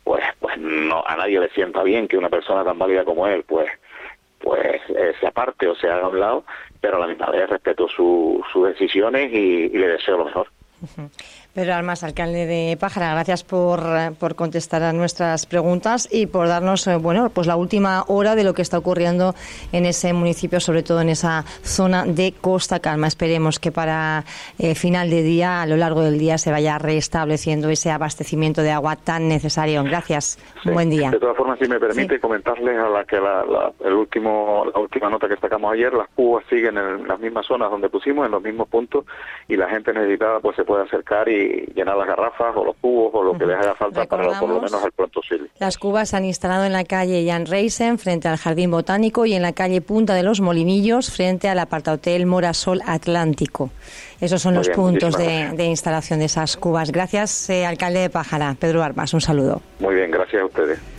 pues, 0.04 0.24
pues 0.39 0.58
no, 0.58 1.04
a 1.06 1.16
nadie 1.16 1.39
le 1.39 1.50
sienta 1.50 1.84
bien 1.84 2.08
que 2.08 2.18
una 2.18 2.30
persona 2.30 2.63
tan 2.63 2.77
válida 2.77 3.06
como 3.06 3.27
él, 3.27 3.44
pues, 3.48 3.70
pues 4.39 4.82
eh, 4.89 5.13
se 5.20 5.27
aparte 5.27 5.68
o 5.68 5.75
se 5.75 5.89
haga 5.89 6.06
a 6.06 6.10
un 6.10 6.20
lado, 6.20 6.44
pero 6.80 6.98
a 6.98 7.00
la 7.00 7.08
misma 7.08 7.32
vez 7.32 7.50
respeto 7.50 7.88
sus 7.88 8.68
decisiones 8.68 9.32
y 9.34 9.70
le 9.70 9.88
deseo 9.88 10.18
lo 10.18 10.25
mejor. 10.25 10.48
Pedro 11.57 11.73
Almas, 11.73 12.03
alcalde 12.03 12.45
de 12.45 12.77
Pájara, 12.79 13.13
gracias 13.13 13.43
por, 13.43 13.81
por, 14.19 14.35
contestar 14.35 14.83
a 14.83 14.93
nuestras 14.93 15.47
preguntas 15.47 16.07
y 16.11 16.27
por 16.27 16.47
darnos 16.47 16.85
eh, 16.85 16.97
bueno, 16.97 17.31
pues 17.33 17.47
la 17.47 17.55
última 17.55 18.03
hora 18.09 18.35
de 18.35 18.43
lo 18.43 18.53
que 18.53 18.61
está 18.61 18.77
ocurriendo 18.77 19.33
en 19.71 19.87
ese 19.87 20.13
municipio, 20.13 20.59
sobre 20.59 20.83
todo 20.83 21.01
en 21.01 21.09
esa 21.09 21.45
zona 21.63 22.05
de 22.05 22.35
Costa 22.39 22.79
Calma. 22.79 23.07
Esperemos 23.07 23.57
que 23.57 23.71
para 23.71 24.23
eh, 24.59 24.75
final 24.75 25.09
de 25.09 25.23
día, 25.23 25.63
a 25.63 25.65
lo 25.65 25.77
largo 25.77 26.03
del 26.03 26.19
día, 26.19 26.37
se 26.37 26.51
vaya 26.51 26.77
restableciendo 26.77 27.69
ese 27.69 27.89
abastecimiento 27.89 28.61
de 28.61 28.69
agua 28.69 28.95
tan 28.95 29.27
necesario. 29.27 29.83
Gracias. 29.83 30.37
Buen 30.63 30.91
día. 30.91 31.09
De 31.09 31.19
todas 31.19 31.37
formas, 31.37 31.57
si 31.57 31.67
me 31.67 31.79
permite 31.79 32.19
comentarles 32.19 32.77
a 32.77 32.87
la 32.87 33.03
que 33.03 33.19
la, 33.19 33.73
el 33.83 33.93
último, 33.93 34.63
la 34.71 34.79
última 34.79 35.09
nota 35.09 35.27
que 35.27 35.37
sacamos 35.37 35.73
ayer, 35.73 35.91
las 35.91 36.09
cubas 36.09 36.45
siguen 36.51 36.77
en 36.77 37.07
las 37.07 37.19
mismas 37.19 37.47
zonas 37.47 37.71
donde 37.71 37.89
pusimos, 37.89 38.27
en 38.27 38.31
los 38.33 38.43
mismos 38.43 38.67
puntos, 38.67 39.05
y 39.47 39.55
la 39.55 39.67
gente 39.67 39.91
necesitada 39.91 40.39
pues 40.39 40.55
se 40.55 40.63
puede 40.63 40.83
acercar 40.83 41.27
y 41.27 41.47
llenar 41.74 41.98
las 41.98 42.08
garrafas 42.08 42.56
o 42.56 42.66
los 42.66 42.75
cubos 42.77 43.12
o 43.13 43.24
lo 43.24 43.38
que 43.38 43.46
les 43.46 43.58
haga 43.58 43.75
falta 43.75 44.06
para 44.06 44.39
por 44.39 44.50
lo 44.50 44.62
menos 44.62 44.84
al 44.84 44.92
pronto 44.92 45.22
posible. 45.22 45.50
Las 45.60 45.77
cubas 45.77 46.10
se 46.10 46.18
han 46.18 46.25
instalado 46.25 46.66
en 46.66 46.74
la 46.74 46.84
calle 46.84 47.25
Jan 47.27 47.46
Reisen 47.46 48.00
frente 48.00 48.27
al 48.27 48.38
Jardín 48.38 48.72
Botánico 48.72 49.25
y 49.25 49.34
en 49.34 49.42
la 49.42 49.54
calle 49.54 49.82
Punta 49.82 50.13
de 50.13 50.24
los 50.24 50.42
Molinillos 50.42 51.12
frente 51.12 51.50
al 51.50 51.60
apartahotel 51.60 52.25
Morasol 52.25 52.82
Atlántico. 52.86 53.70
Esos 54.20 54.42
son 54.42 54.56
los 54.56 54.70
puntos 54.70 55.18
de, 55.18 55.66
instalación 55.66 56.20
de 56.20 56.25
esas 56.25 56.58
cubas. 56.58 56.92
Gracias, 56.92 57.50
eh, 57.50 57.66
alcalde 57.66 58.00
de 58.00 58.10
Pájara. 58.10 58.56
Pedro 58.60 58.84
Armas, 58.84 59.13
un 59.13 59.22
saludo. 59.22 59.62
Muy 59.80 59.96
bien, 59.96 60.10
gracias 60.10 60.42
a 60.42 60.46
ustedes. 60.46 60.97